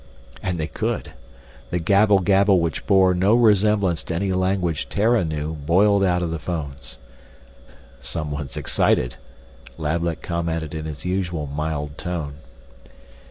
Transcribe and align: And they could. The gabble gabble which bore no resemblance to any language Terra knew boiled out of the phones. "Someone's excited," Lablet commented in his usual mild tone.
And 0.41 0.57
they 0.59 0.65
could. 0.65 1.11
The 1.69 1.77
gabble 1.77 2.21
gabble 2.21 2.59
which 2.59 2.87
bore 2.87 3.13
no 3.13 3.35
resemblance 3.35 4.01
to 4.05 4.15
any 4.15 4.33
language 4.33 4.89
Terra 4.89 5.23
knew 5.23 5.53
boiled 5.53 6.03
out 6.03 6.23
of 6.23 6.31
the 6.31 6.39
phones. 6.39 6.97
"Someone's 7.99 8.57
excited," 8.57 9.17
Lablet 9.77 10.23
commented 10.23 10.73
in 10.73 10.85
his 10.85 11.05
usual 11.05 11.45
mild 11.45 11.99
tone. 11.99 12.37